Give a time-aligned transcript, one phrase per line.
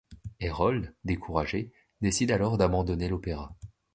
[0.39, 3.55] Hérold, découragé, décide alors d’abandonner l’opéra.